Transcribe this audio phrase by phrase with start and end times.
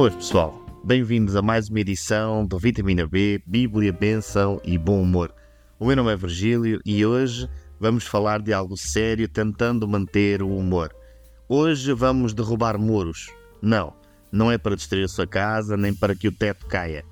[0.00, 0.58] Boas, pessoal.
[0.82, 5.30] Bem-vindos a mais uma edição do Vitamina B, Bíblia, Benção e Bom Humor.
[5.78, 7.46] O meu nome é Virgílio e hoje
[7.78, 10.90] vamos falar de algo sério tentando manter o humor.
[11.46, 13.28] Hoje vamos derrubar muros.
[13.60, 13.92] Não,
[14.32, 17.04] não é para destruir a sua casa nem para que o teto caia,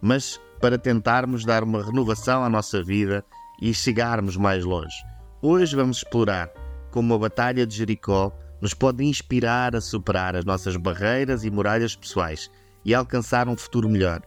[0.00, 3.24] mas para tentarmos dar uma renovação à nossa vida
[3.60, 4.94] e chegarmos mais longe.
[5.42, 6.48] Hoje vamos explorar
[6.92, 11.94] como a Batalha de Jericó nos pode inspirar a superar as nossas barreiras e muralhas
[11.94, 12.50] pessoais
[12.84, 14.22] e alcançar um futuro melhor.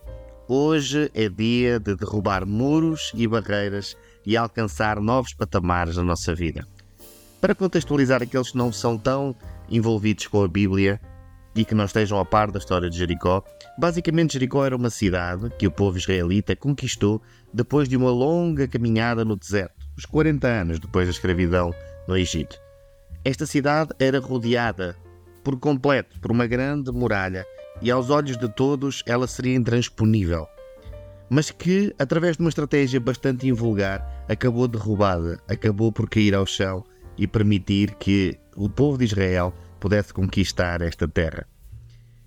[0.47, 3.95] Hoje é dia de derrubar muros e barreiras
[4.25, 6.67] e alcançar novos patamares na nossa vida.
[7.39, 9.35] Para contextualizar aqueles que não são tão
[9.69, 10.99] envolvidos com a Bíblia
[11.55, 13.43] e que não estejam a par da história de Jericó,
[13.77, 17.21] basicamente Jericó era uma cidade que o povo israelita conquistou
[17.53, 21.73] depois de uma longa caminhada no deserto, os 40 anos depois da escravidão
[22.07, 22.57] no Egito.
[23.23, 24.97] Esta cidade era rodeada
[25.43, 27.45] por completo por uma grande muralha
[27.79, 30.47] e aos olhos de todos ela seria intransponível,
[31.29, 36.83] mas que, através de uma estratégia bastante invulgar, acabou derrubada, acabou por cair ao chão
[37.15, 41.47] e permitir que o povo de Israel pudesse conquistar esta terra.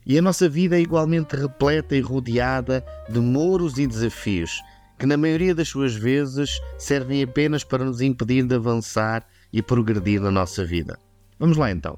[0.06, 4.61] E a nossa vida é igualmente repleta e rodeada de muros e desafios,
[4.97, 10.20] que na maioria das suas vezes servem apenas para nos impedir de avançar e progredir
[10.20, 10.98] na nossa vida.
[11.38, 11.97] Vamos lá então.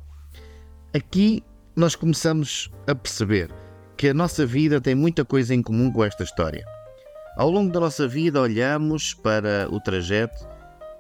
[0.95, 1.43] Aqui
[1.75, 3.51] nós começamos a perceber
[3.97, 6.67] que a nossa vida tem muita coisa em comum com esta história.
[7.35, 10.47] Ao longo da nossa vida, olhamos para o trajeto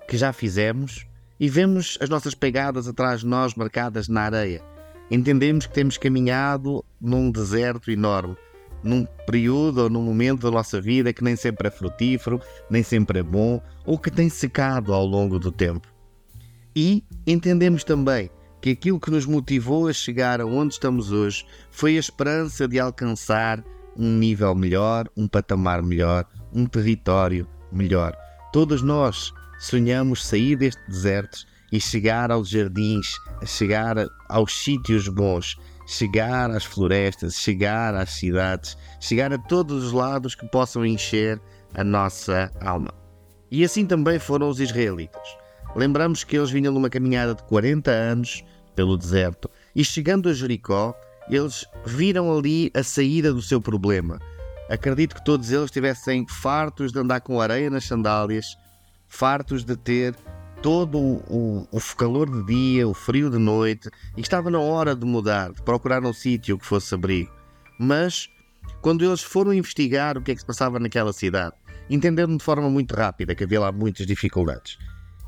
[0.08, 1.06] que já fizemos
[1.38, 4.62] e vemos as nossas pegadas atrás de nós marcadas na areia.
[5.10, 8.34] Entendemos que temos caminhado num deserto enorme,
[8.82, 13.18] num período ou num momento da nossa vida que nem sempre é frutífero, nem sempre
[13.18, 15.95] é bom ou que tem secado ao longo do tempo.
[16.76, 18.28] E entendemos também
[18.60, 23.64] que aquilo que nos motivou a chegar aonde estamos hoje foi a esperança de alcançar
[23.96, 28.14] um nível melhor, um patamar melhor, um território melhor.
[28.52, 33.16] Todos nós sonhamos sair deste deserto e chegar aos jardins,
[33.46, 33.96] chegar
[34.28, 35.56] aos sítios bons,
[35.86, 41.40] chegar às florestas, chegar às cidades, chegar a todos os lados que possam encher
[41.74, 42.92] a nossa alma.
[43.50, 45.45] E assim também foram os israelitas.
[45.76, 48.42] Lembramos que eles vinham numa caminhada de 40 anos
[48.74, 50.94] pelo deserto e chegando a Jericó,
[51.28, 54.18] eles viram ali a saída do seu problema.
[54.70, 58.56] Acredito que todos eles estivessem fartos de andar com areia nas sandálias,
[59.06, 60.16] fartos de ter
[60.62, 65.04] todo o, o, calor de dia, o frio de noite, e estava na hora de
[65.04, 67.30] mudar, de procurar um sítio que fosse abrigo.
[67.78, 68.30] Mas,
[68.80, 71.54] quando eles foram investigar o que é que se passava naquela cidade,
[71.90, 74.78] entenderam de forma muito rápida que havia lá muitas dificuldades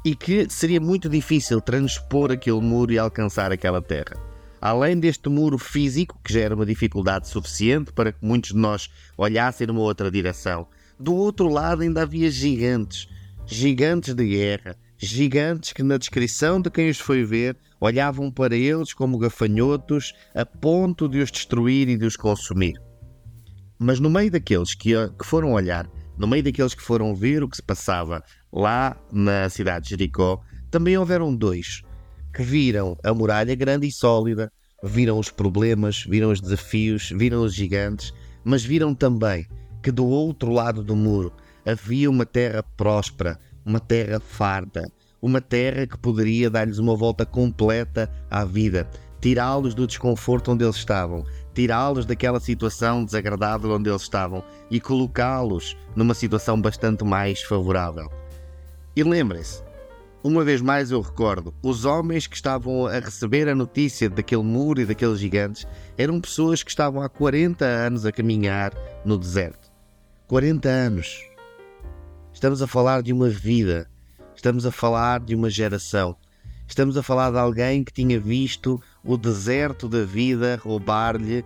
[0.09, 4.17] e que seria muito difícil transpor aquele muro e alcançar aquela terra.
[4.59, 8.89] Além deste muro físico, que já era uma dificuldade suficiente para que muitos de nós
[9.19, 10.67] olhassem numa outra direção,
[10.99, 13.07] do outro lado ainda havia gigantes,
[13.45, 18.95] gigantes de guerra, gigantes que, na descrição de quem os foi ver, olhavam para eles
[18.95, 22.81] como gafanhotos a ponto de os destruir e de os consumir.
[23.79, 25.87] Mas no meio daqueles que, que foram olhar,
[26.17, 30.41] no meio daqueles que foram ver o que se passava lá na cidade de Jericó,
[30.71, 31.83] também houveram dois
[32.35, 37.55] que viram a muralha grande e sólida, viram os problemas, viram os desafios, viram os
[37.55, 38.13] gigantes,
[38.45, 39.47] mas viram também
[39.83, 41.33] que do outro lado do muro
[41.67, 48.11] havia uma terra próspera, uma terra farta, uma terra que poderia dar-lhes uma volta completa
[48.31, 48.89] à vida,
[49.21, 55.77] tirá-los do desconforto onde eles estavam, tirá-los daquela situação desagradável onde eles estavam e colocá-los
[55.97, 58.09] numa situação bastante mais favorável.
[58.99, 59.63] E lembrem-se,
[60.25, 64.81] uma vez mais eu recordo, os homens que estavam a receber a notícia daquele muro
[64.81, 68.73] e daqueles gigantes eram pessoas que estavam há 40 anos a caminhar
[69.05, 69.71] no deserto.
[70.27, 71.25] 40 anos.
[72.33, 73.89] Estamos a falar de uma vida,
[74.35, 76.17] estamos a falar de uma geração,
[76.67, 81.45] estamos a falar de alguém que tinha visto o deserto da vida roubar-lhe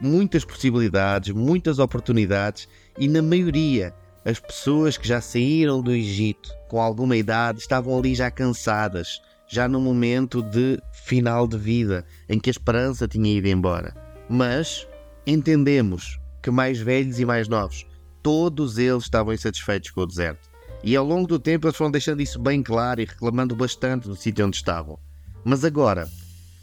[0.00, 2.66] muitas possibilidades, muitas oportunidades
[2.98, 3.94] e, na maioria,
[4.24, 9.68] as pessoas que já saíram do Egito com alguma idade estavam ali já cansadas, já
[9.68, 13.94] no momento de final de vida, em que a esperança tinha ido embora.
[14.28, 14.88] Mas
[15.26, 17.86] entendemos que mais velhos e mais novos,
[18.22, 20.48] todos eles estavam insatisfeitos com o deserto.
[20.82, 24.16] E ao longo do tempo eles foram deixando isso bem claro e reclamando bastante do
[24.16, 24.98] sítio onde estavam.
[25.44, 26.08] Mas agora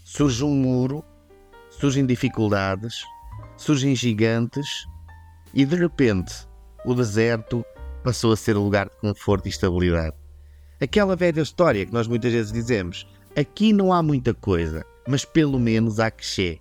[0.04, 1.04] surge um muro,
[1.70, 3.04] surgem dificuldades,
[3.56, 4.88] surgem gigantes
[5.54, 6.51] e de repente
[6.86, 7.66] o deserto
[8.04, 10.16] passou a ser lugar de conforto e estabilidade.
[10.82, 15.60] Aquela velha história que nós muitas vezes dizemos: aqui não há muita coisa, mas pelo
[15.60, 16.60] menos há que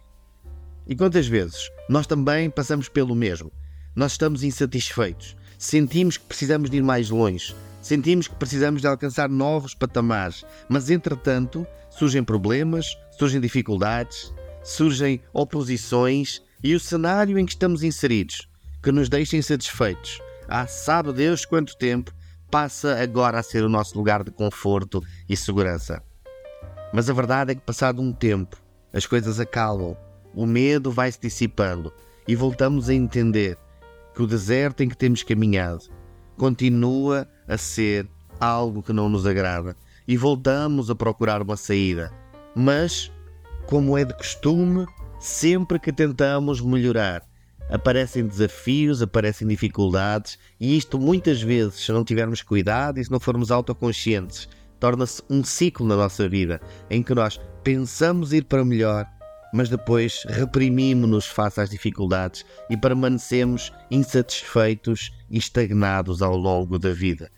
[0.87, 3.51] E quantas vezes nós também passamos pelo mesmo?
[3.95, 9.29] Nós estamos insatisfeitos, sentimos que precisamos de ir mais longe, sentimos que precisamos de alcançar
[9.29, 14.33] novos patamares, mas entretanto surgem problemas, surgem dificuldades,
[14.63, 18.50] surgem oposições e o cenário em que estamos inseridos,
[18.83, 22.13] que nos deixa insatisfeitos, há sabe Deus quanto tempo,
[22.51, 26.03] passa agora a ser o nosso lugar de conforto e segurança.
[26.93, 28.57] Mas a verdade é que, passado um tempo,
[28.93, 29.97] as coisas acalmam,
[30.35, 31.93] o medo vai se dissipando
[32.27, 33.57] e voltamos a entender
[34.15, 35.85] que o deserto em que temos caminhado
[36.37, 38.09] continua a ser
[38.41, 39.77] algo que não nos agrada
[40.09, 42.13] e voltamos a procurar uma saída.
[42.55, 43.13] Mas,
[43.67, 44.87] como é de costume,
[45.21, 47.23] sempre que tentamos melhorar,
[47.71, 53.21] aparecem desafios, aparecem dificuldades, e isto muitas vezes, se não tivermos cuidado e se não
[53.21, 59.07] formos autoconscientes, torna-se um ciclo na nossa vida em que nós pensamos ir para melhor,
[59.53, 67.31] mas depois reprimimos-nos face às dificuldades e permanecemos insatisfeitos e estagnados ao longo da vida.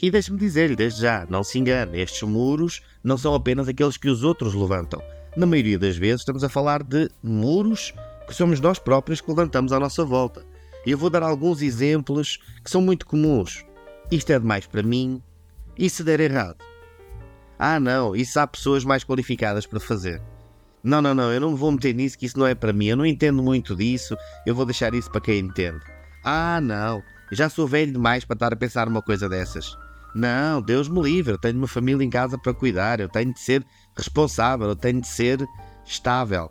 [0.00, 4.08] E deixe-me dizer-lhe desde já, não se engane, estes muros não são apenas aqueles que
[4.08, 5.00] os outros levantam.
[5.36, 7.94] Na maioria das vezes estamos a falar de muros
[8.32, 10.42] que somos nós próprios que levantamos à nossa volta.
[10.86, 13.62] E eu vou dar alguns exemplos que são muito comuns.
[14.10, 15.22] Isto é demais para mim.
[15.76, 16.56] E se der errado?
[17.58, 20.22] Ah, não, isso há pessoas mais qualificadas para fazer.
[20.82, 22.86] Não, não, não, eu não me vou meter nisso, que isso não é para mim.
[22.86, 25.80] Eu não entendo muito disso, eu vou deixar isso para quem entende.
[26.24, 29.76] Ah, não, já sou velho demais para estar a pensar numa coisa dessas.
[30.14, 33.40] Não, Deus me livre, eu tenho uma família em casa para cuidar, eu tenho de
[33.40, 33.62] ser
[33.94, 35.46] responsável, eu tenho de ser
[35.84, 36.50] estável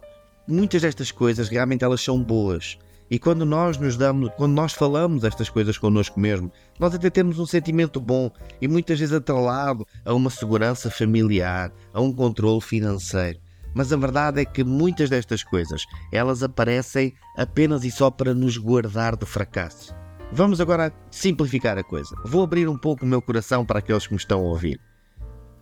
[0.51, 2.77] muitas destas coisas realmente elas são boas.
[3.09, 6.49] E quando nós nos damos, quando nós falamos estas coisas connosco mesmo,
[6.79, 8.31] nós até temos um sentimento bom
[8.61, 13.37] e muitas vezes atrelado a uma segurança familiar, a um controle financeiro.
[13.73, 18.57] Mas a verdade é que muitas destas coisas, elas aparecem apenas e só para nos
[18.57, 19.93] guardar do fracasso.
[20.31, 22.15] Vamos agora simplificar a coisa.
[22.25, 24.79] Vou abrir um pouco o meu coração para aqueles que me estão a ouvir.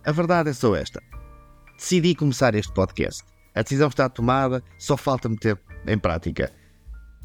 [0.04, 1.02] A verdade é só esta.
[1.76, 6.52] Decidi começar este podcast a decisão está tomada, só falta meter em prática.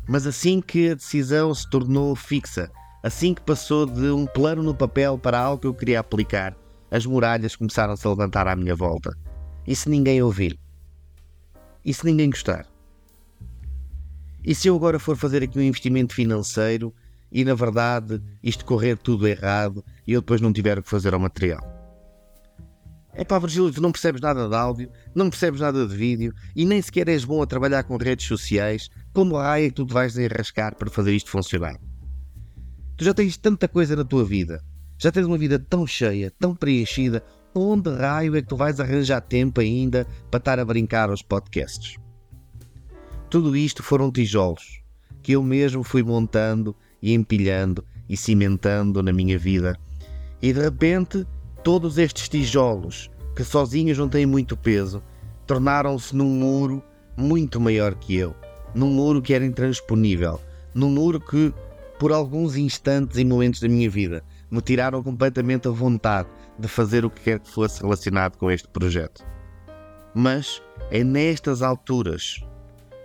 [0.08, 2.72] Mas assim que a decisão se tornou fixa,
[3.04, 6.56] assim que passou de um plano no papel para algo que eu queria aplicar,
[6.92, 9.16] as muralhas começaram-se a levantar à minha volta.
[9.66, 10.60] E se ninguém ouvir?
[11.84, 12.66] E se ninguém gostar?
[14.44, 16.94] E se eu agora for fazer aqui um investimento financeiro
[17.32, 21.16] e na verdade isto correr tudo errado e eu depois não tiver o que fazer
[21.16, 21.75] ao material?
[23.18, 26.66] É pá, Virgílio, tu não percebes nada de áudio, não percebes nada de vídeo e
[26.66, 28.90] nem sequer és bom a trabalhar com redes sociais.
[29.14, 31.80] Como raio é que tu te vais enrascar para fazer isto funcionar?
[32.98, 34.62] Tu já tens tanta coisa na tua vida,
[34.98, 37.24] já tens uma vida tão cheia, tão preenchida,
[37.54, 41.96] onde raio é que tu vais arranjar tempo ainda para estar a brincar aos podcasts?
[43.30, 44.84] Tudo isto foram tijolos
[45.26, 49.76] que eu mesmo fui montando e empilhando e cimentando na minha vida.
[50.40, 51.26] E de repente
[51.66, 55.02] Todos estes tijolos, que sozinhos não têm muito peso,
[55.48, 56.84] tornaram-se num muro
[57.18, 58.36] muito maior que eu,
[58.76, 60.40] num muro que era intransponível,
[60.76, 61.52] num muro que,
[61.98, 66.30] por alguns instantes e momentos da minha vida, me tiraram completamente a vontade
[66.60, 69.26] de fazer o que quer que fosse relacionado com este projeto.
[70.14, 72.46] Mas é nestas alturas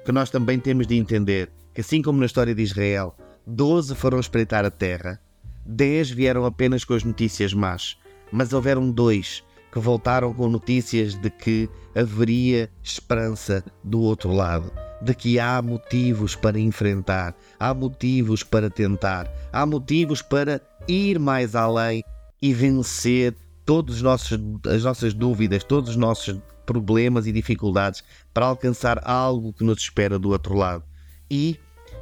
[0.05, 4.21] que nós também temos de entender que, assim como na história de Israel, 12 foram
[4.21, 5.19] espreitar a terra,
[5.65, 7.97] 10 vieram apenas com as notícias más,
[8.33, 15.15] mas houveram dois que voltaram com notícias de que haveria esperança do outro lado, de
[15.15, 22.03] que há motivos para enfrentar, há motivos para tentar, há motivos para ir mais além
[22.43, 28.03] e vencer todas as nossas dúvidas, todos os nossos problemas e dificuldades
[28.35, 30.85] para alcançar algo que nos espera do outro lado.
[31.31, 31.59] E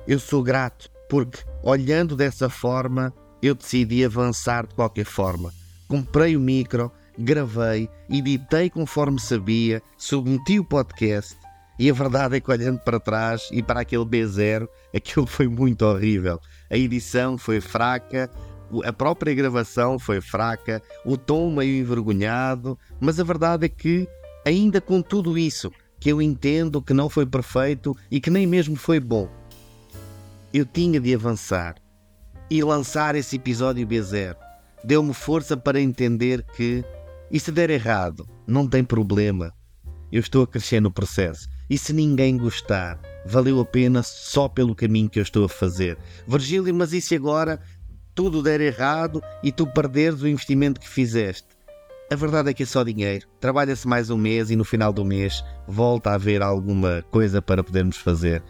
[0.06, 5.52] eu sou grato porque, olhando dessa forma, eu decidi avançar de qualquer forma
[5.88, 11.36] comprei o micro, gravei, editei conforme sabia, submeti o podcast
[11.78, 15.82] e a verdade é que olhando para trás e para aquele B0, aquilo foi muito
[15.86, 16.40] horrível.
[16.68, 18.28] A edição foi fraca,
[18.84, 24.08] a própria gravação foi fraca, o tom meio envergonhado, mas a verdade é que,
[24.44, 28.74] ainda com tudo isso, que eu entendo que não foi perfeito e que nem mesmo
[28.76, 29.28] foi bom,
[30.52, 31.76] eu tinha de avançar
[32.50, 34.47] e lançar esse episódio B0
[34.84, 36.84] deu-me força para entender que,
[37.30, 39.52] e se der errado, não tem problema.
[40.10, 41.48] Eu estou a crescer no processo.
[41.68, 45.98] E se ninguém gostar, valeu a pena só pelo caminho que eu estou a fazer.
[46.26, 47.60] Virgílio, mas e se agora
[48.14, 51.58] tudo der errado e tu perderes o investimento que fizeste?
[52.10, 53.26] a verdade é que é só dinheiro.
[53.38, 57.62] Trabalha-se mais um mês e no final do mês volta a haver alguma coisa para
[57.62, 58.42] podermos fazer.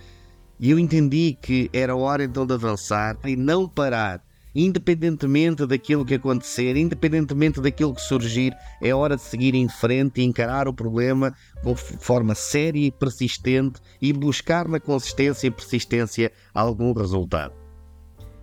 [0.60, 4.22] E eu entendi que era hora então de avançar e não parar.
[4.54, 10.24] Independentemente daquilo que acontecer, independentemente daquilo que surgir, é hora de seguir em frente e
[10.24, 16.92] encarar o problema com forma séria e persistente e buscar na consistência e persistência algum
[16.92, 17.54] resultado.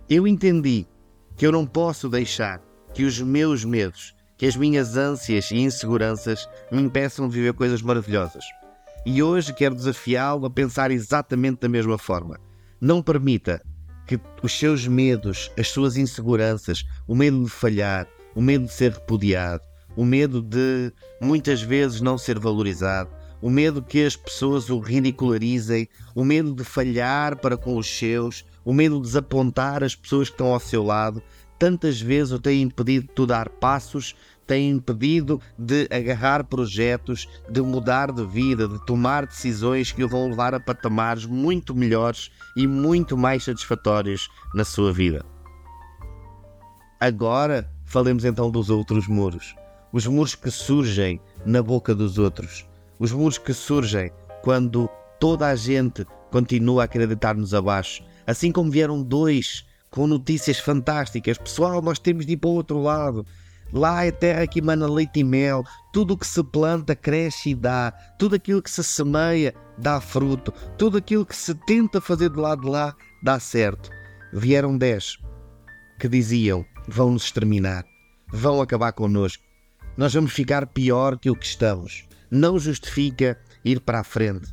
[0.08, 0.86] Eu entendi
[1.36, 2.62] que eu não posso deixar
[2.94, 7.82] que os meus medos, que as minhas ânsias e inseguranças me impeçam de viver coisas
[7.82, 8.44] maravilhosas.
[9.04, 12.40] E hoje quero desafiá-lo a pensar exatamente da mesma forma.
[12.80, 13.62] Não permita
[14.06, 18.92] que os seus medos, as suas inseguranças, o medo de falhar, o medo de ser
[18.92, 19.62] repudiado,
[19.96, 23.10] o medo de muitas vezes não ser valorizado,
[23.40, 28.44] o medo que as pessoas o ridicularizem, o medo de falhar para com os seus,
[28.64, 31.22] o medo de desapontar as pessoas que estão ao seu lado,
[31.58, 34.14] tantas vezes o tem impedido de dar passos,
[34.46, 40.30] tem impedido de agarrar projetos, de mudar de vida, de tomar decisões que o vão
[40.30, 45.24] levar a patamares muito melhores e muito mais satisfatórios na sua vida.
[47.00, 49.54] Agora falemos então dos outros muros.
[49.92, 52.66] Os muros que surgem na boca dos outros.
[52.98, 54.10] Os muros que surgem
[54.42, 54.88] quando
[55.18, 58.02] toda a gente continua a acreditar-nos abaixo.
[58.26, 61.38] Assim como vieram dois com notícias fantásticas.
[61.38, 63.26] Pessoal, nós temos de ir para o outro lado.
[63.72, 65.64] Lá é terra que emana leite e mel.
[65.92, 67.92] Tudo o que se planta cresce e dá.
[68.18, 70.52] Tudo aquilo que se semeia dá fruto.
[70.78, 73.90] Tudo aquilo que se tenta fazer do lado de lá dá certo.
[74.32, 75.18] Vieram dez
[75.98, 77.84] que diziam: vão nos exterminar,
[78.32, 79.42] vão acabar connosco.
[79.96, 82.06] Nós vamos ficar pior que o que estamos.
[82.30, 84.50] Não justifica ir para a frente.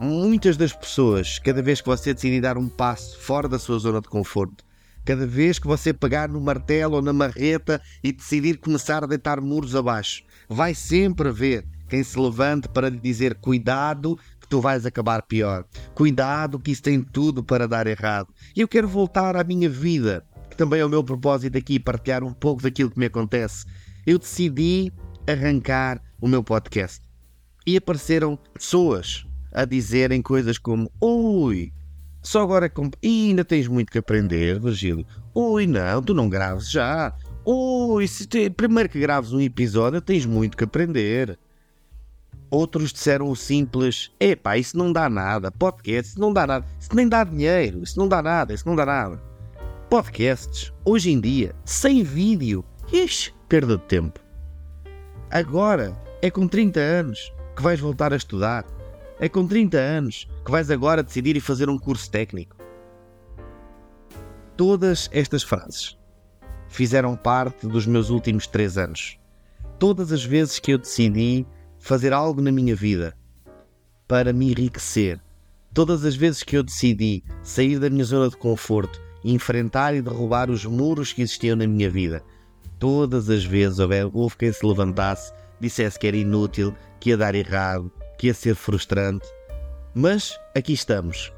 [0.00, 4.00] Muitas das pessoas, cada vez que você decidir dar um passo fora da sua zona
[4.00, 4.64] de conforto,
[5.04, 9.40] cada vez que você pegar no martelo ou na marreta e decidir começar a deitar
[9.40, 14.86] muros abaixo, vai sempre haver quem se levante para lhe dizer: cuidado, que tu vais
[14.86, 15.64] acabar pior.
[15.94, 18.32] Cuidado, que isso tem tudo para dar errado.
[18.54, 22.22] E eu quero voltar à minha vida, que também é o meu propósito aqui, partilhar
[22.22, 23.66] um pouco daquilo que me acontece.
[24.06, 24.92] Eu decidi
[25.26, 27.02] arrancar o meu podcast
[27.66, 31.72] e apareceram pessoas a dizerem coisas como: Ui,
[32.22, 32.90] só agora é com...
[33.02, 35.06] e ainda tens muito que aprender, Virgílio.
[35.34, 37.14] Ui, não, tu não graves já.
[37.44, 38.50] Ui, se te...
[38.50, 41.38] primeiro que graves um episódio, tens muito que aprender.
[42.50, 45.50] Outros disseram o simples: epá, isso não dá nada.
[45.50, 46.66] Podcast, isso não dá nada.
[46.78, 47.82] Isso nem dá dinheiro.
[47.82, 48.52] Isso não dá nada.
[48.52, 49.22] Isso não dá nada.
[49.88, 52.64] Podcasts, hoje em dia, sem vídeo.
[52.92, 54.20] Ixi, perda de tempo.
[55.30, 58.64] Agora, é com 30 anos que vais voltar a estudar
[59.20, 62.56] é com 30 anos que vais agora decidir e fazer um curso técnico.
[64.56, 65.98] Todas estas frases
[66.68, 69.18] fizeram parte dos meus últimos três anos.
[69.78, 71.46] Todas as vezes que eu decidi
[71.78, 73.14] fazer algo na minha vida
[74.08, 75.20] para me enriquecer,
[75.74, 80.50] todas as vezes que eu decidi sair da minha zona de conforto enfrentar e derrubar
[80.50, 82.22] os muros que existiam na minha vida,
[82.78, 83.78] todas as vezes
[84.14, 88.54] houve quem se levantasse, dissesse que era inútil, que ia dar errado, que ia ser
[88.54, 89.26] frustrante.
[89.94, 91.32] Mas aqui estamos.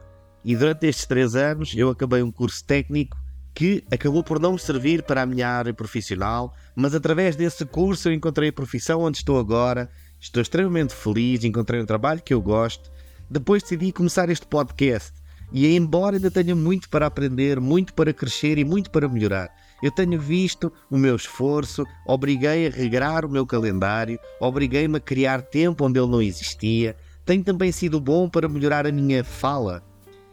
[0.45, 3.17] E durante estes três anos eu acabei um curso técnico
[3.55, 8.09] que acabou por não me servir para a minha área profissional, mas através desse curso
[8.09, 12.43] eu encontrei a profissão onde estou agora, estou extremamente feliz, encontrei um trabalho que eu
[12.43, 12.91] gosto.
[13.31, 15.13] Depois decidi começar este podcast
[15.53, 19.51] e, embora ainda tenha muito para aprender, muito para crescer e muito para melhorar,
[19.83, 25.43] eu tenho visto o meu esforço, obriguei a regrar o meu calendário, obriguei-me a criar
[25.43, 26.97] tempo onde ele não existia.
[27.27, 29.83] Tem também sido bom para melhorar a minha fala.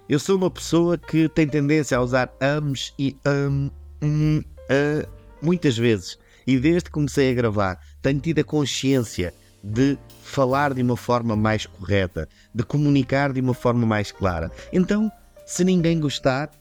[0.08, 3.70] Eu sou uma pessoa que tem tendência a usar ams e um,
[4.02, 5.10] um, uh,
[5.42, 6.18] muitas vezes.
[6.46, 9.34] E desde que comecei a gravar, tenho tido a consciência
[9.64, 9.98] de
[10.30, 14.52] falar de uma forma mais correta, de comunicar de uma forma mais clara.
[14.72, 15.12] Então,
[15.46, 16.52] se ninguém gostar,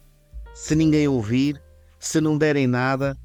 [0.54, 1.60] se ninguém ouvir,
[1.98, 3.16] se não derem nada,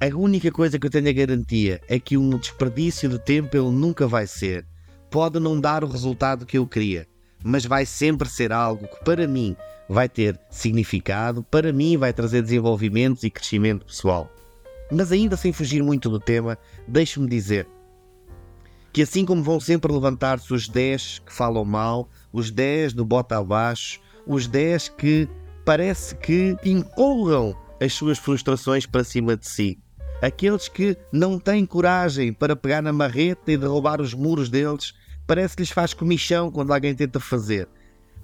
[0.00, 3.70] a única coisa que eu tenho a garantia é que um desperdício de tempo ele
[3.70, 4.66] nunca vai ser.
[5.10, 7.06] Pode não dar o resultado que eu queria,
[7.42, 9.56] mas vai sempre ser algo que para mim
[9.88, 14.30] vai ter significado, para mim vai trazer desenvolvimentos e crescimento pessoal.
[14.90, 17.66] Mas ainda sem fugir muito do tema, deixe-me dizer
[18.94, 23.36] que assim como vão sempre levantar-se os 10 que falam mal, os 10 do bota
[23.36, 25.28] abaixo, os 10 que
[25.64, 29.80] parece que empurram as suas frustrações para cima de si.
[30.22, 34.94] Aqueles que não têm coragem para pegar na marreta e derrubar os muros deles,
[35.26, 37.68] parece que lhes faz comichão quando alguém tenta fazer.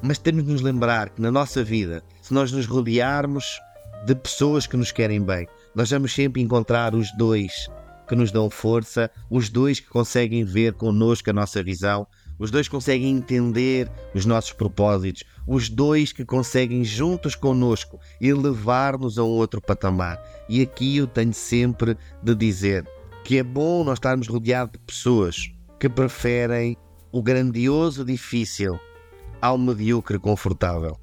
[0.00, 3.60] Mas temos de nos lembrar que na nossa vida, se nós nos rodearmos
[4.06, 7.68] de pessoas que nos querem bem, nós vamos sempre encontrar os dois
[8.10, 12.04] que nos dão força, os dois que conseguem ver connosco a nossa visão,
[12.40, 19.22] os dois conseguem entender os nossos propósitos, os dois que conseguem juntos conosco elevar-nos a
[19.22, 20.20] um outro patamar.
[20.48, 22.84] E aqui eu tenho sempre de dizer
[23.22, 26.76] que é bom nós estarmos rodeados de pessoas que preferem
[27.12, 28.76] o grandioso difícil
[29.40, 30.98] ao medíocre confortável.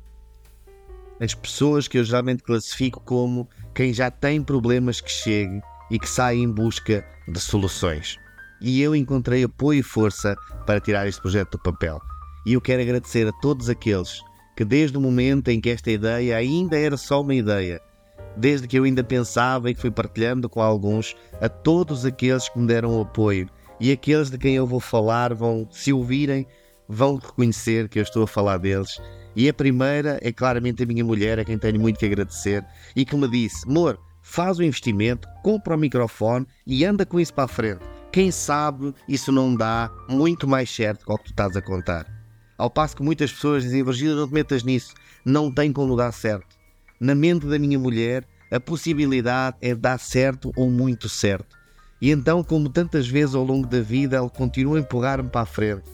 [1.21, 6.09] As pessoas que eu geralmente classifico como quem já tem problemas que chegue e que
[6.09, 8.17] sai em busca de soluções.
[8.61, 12.01] E eu encontrei apoio e força para tirar este projeto do papel.
[12.45, 14.21] E eu quero agradecer a todos aqueles
[14.55, 17.79] que, desde o momento em que esta ideia ainda era só uma ideia,
[18.35, 22.57] desde que eu ainda pensava e que fui partilhando com alguns, a todos aqueles que
[22.57, 23.47] me deram apoio
[23.79, 26.47] e aqueles de quem eu vou falar vão, se ouvirem,
[26.87, 28.99] vão reconhecer que eu estou a falar deles.
[29.35, 32.65] E a primeira é claramente a minha mulher, a quem tenho muito que agradecer,
[32.95, 37.33] e que me disse: Amor, faz o investimento, compra o microfone e anda com isso
[37.33, 37.79] para a frente.
[38.11, 42.05] Quem sabe isso não dá muito mais certo que o que tu estás a contar.
[42.57, 44.93] Ao passo que muitas pessoas dizem: Virgílio, não te metas nisso,
[45.23, 46.57] não tem como dar certo.
[46.99, 51.55] Na mente da minha mulher, a possibilidade é dar certo ou muito certo.
[52.01, 55.45] E então, como tantas vezes ao longo da vida, ele continua a empurrar-me para a
[55.45, 55.89] frente.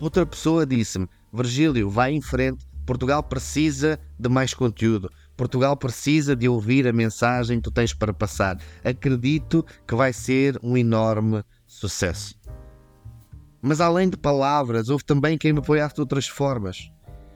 [0.00, 2.64] Outra pessoa disse-me: Virgílio, vai em frente.
[2.86, 5.10] Portugal precisa de mais conteúdo.
[5.36, 8.58] Portugal precisa de ouvir a mensagem que tu tens para passar.
[8.84, 12.38] Acredito que vai ser um enorme sucesso.
[13.60, 16.90] Mas além de palavras, houve também quem me apoiasse de outras formas.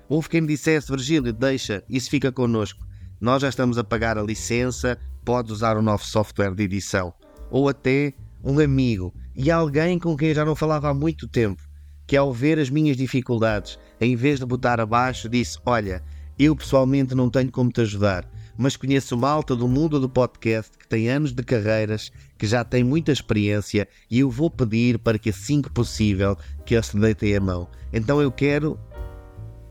[0.09, 2.87] Houve quem me dissesse: Virgílio, deixa, isso fica connosco.
[3.21, 7.12] Nós já estamos a pagar a licença, podes usar o novo software de edição
[7.50, 11.62] ou até um amigo e alguém com quem eu já não falava há muito tempo,
[12.07, 16.02] que ao ver as minhas dificuldades, em vez de botar abaixo, disse: Olha,
[16.39, 20.87] eu pessoalmente não tenho como te ajudar, mas conheço malta do mundo do podcast que
[20.87, 25.31] tem anos de carreiras, que já tem muita experiência e eu vou pedir para que
[25.31, 27.69] assim que possível que eles te deitem a mão.
[27.93, 28.79] Então eu quero,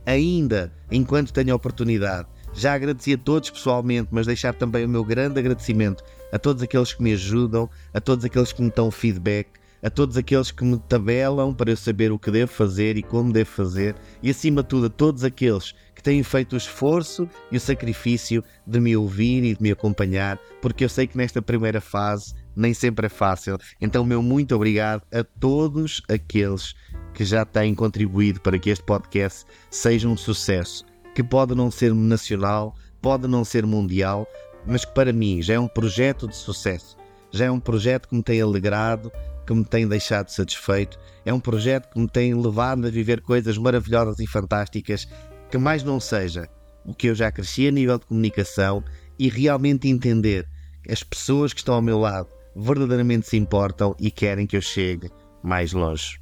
[0.06, 5.40] ainda, enquanto tenho oportunidade, já agradeci a todos pessoalmente, mas deixar também o meu grande
[5.40, 9.50] agradecimento a todos aqueles que me ajudam, a todos aqueles que me dão feedback,
[9.82, 13.32] a todos aqueles que me tabelam para eu saber o que devo fazer e como
[13.32, 17.58] devo fazer, e acima de tudo a todos aqueles que têm feito o esforço e
[17.58, 21.82] o sacrifício de me ouvir e de me acompanhar, porque eu sei que nesta primeira
[21.82, 23.58] fase nem sempre é fácil.
[23.82, 26.74] Então, meu muito obrigado a todos aqueles
[27.13, 31.93] que já têm contribuído para que este podcast seja um sucesso, que pode não ser
[31.93, 34.26] nacional, pode não ser mundial,
[34.65, 36.96] mas que para mim já é um projeto de sucesso,
[37.32, 39.12] já é um projeto que me tem alegrado,
[39.46, 43.58] que me tem deixado satisfeito, é um projeto que me tem levado a viver coisas
[43.58, 45.06] maravilhosas e fantásticas,
[45.50, 46.50] que mais não seja
[46.86, 48.84] o que eu já cresci a nível de comunicação
[49.20, 50.48] e realmente entender
[50.84, 54.62] que as pessoas que estão ao meu lado verdadeiramente se importam e querem que eu
[54.62, 55.12] chegue
[55.44, 56.20] mais longe.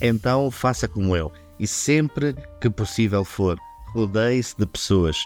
[0.00, 3.58] Então faça como eu e sempre que possível for,
[3.92, 5.24] rodeie-se de pessoas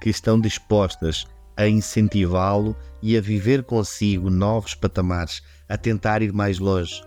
[0.00, 6.58] que estão dispostas a incentivá-lo e a viver consigo novos patamares, a tentar ir mais
[6.58, 7.02] longe.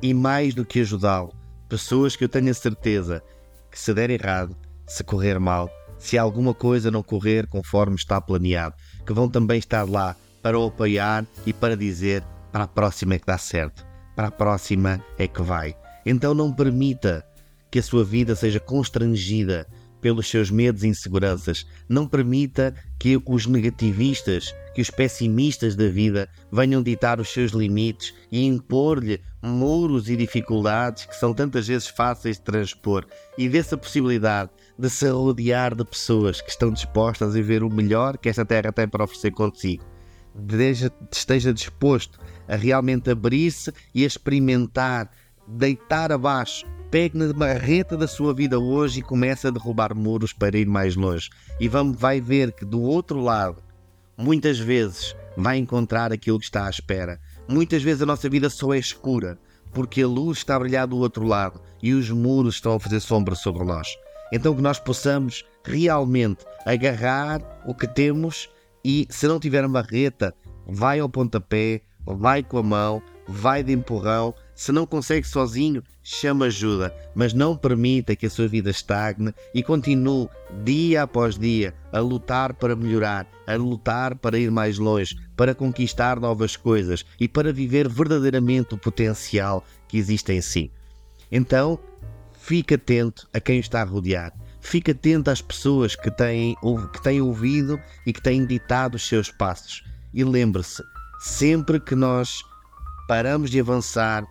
[0.00, 1.32] E mais do que ajudá-lo,
[1.68, 3.22] pessoas que eu tenho a certeza
[3.70, 8.74] que se der errado, se correr mal, se alguma coisa não correr conforme está planeado,
[9.04, 12.22] que vão também estar lá para o apoiar e para dizer
[12.52, 15.74] para a próxima é que dá certo, para a próxima é que vai.
[16.04, 17.24] Então não permita
[17.70, 19.66] que a sua vida seja constrangida
[20.00, 21.66] pelos seus medos e inseguranças.
[21.88, 28.12] Não permita que os negativistas, que os pessimistas da vida venham ditar os seus limites
[28.30, 33.06] e impor-lhe muros e dificuldades que são tantas vezes fáceis de transpor.
[33.38, 38.18] E dessa possibilidade de se rodear de pessoas que estão dispostas a ver o melhor
[38.18, 39.82] que esta terra tem para oferecer consigo.
[41.10, 45.10] esteja disposto a realmente abrir-se e a experimentar,
[45.48, 50.56] deitar abaixo Pegue na marreta da sua vida hoje e comece a derrubar muros para
[50.56, 51.30] ir mais longe.
[51.58, 53.60] E vamos, vai ver que do outro lado,
[54.16, 57.20] muitas vezes, vai encontrar aquilo que está à espera.
[57.48, 59.38] Muitas vezes a nossa vida só é escura,
[59.72, 63.00] porque a luz está a brilhar do outro lado e os muros estão a fazer
[63.00, 63.88] sombra sobre nós.
[64.32, 68.48] Então que nós possamos realmente agarrar o que temos
[68.84, 70.34] e, se não tiver marreta,
[70.66, 74.34] vai ao pontapé, vai com a mão, vai de empurrão.
[74.56, 79.62] Se não consegue sozinho, chama ajuda, mas não permita que a sua vida estagne e
[79.62, 80.30] continue
[80.64, 86.18] dia após dia a lutar para melhorar, a lutar para ir mais longe, para conquistar
[86.18, 90.72] novas coisas e para viver verdadeiramente o potencial que existe em si.
[91.30, 91.78] Então,
[92.32, 94.32] fique atento a quem está rodear.
[94.62, 96.56] Fique atento às pessoas que têm,
[96.94, 99.84] que têm ouvido e que têm ditado os seus passos.
[100.14, 100.82] E lembre-se,
[101.20, 102.42] sempre que nós
[103.06, 104.24] paramos de avançar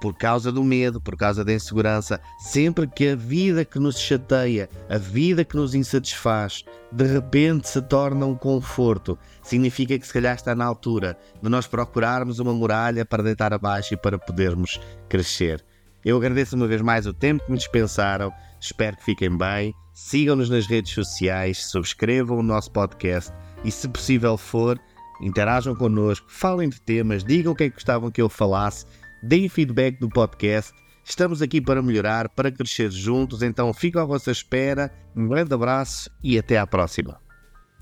[0.00, 4.68] por causa do medo, por causa da insegurança, sempre que a vida que nos chateia,
[4.88, 10.34] a vida que nos insatisfaz, de repente se torna um conforto, significa que se calhar
[10.34, 15.64] está na altura de nós procurarmos uma muralha para deitar abaixo e para podermos crescer.
[16.04, 20.48] Eu agradeço uma vez mais o tempo que me dispensaram, espero que fiquem bem, sigam-nos
[20.48, 23.32] nas redes sociais, subscrevam o nosso podcast
[23.64, 24.78] e, se possível for,
[25.20, 28.86] interajam connosco, falem de temas, digam o que é que gostavam que eu falasse
[29.26, 30.72] deem feedback do podcast.
[31.04, 34.92] Estamos aqui para melhorar, para crescer juntos, então fico à vossa espera.
[35.14, 37.25] Um grande abraço e até à próxima.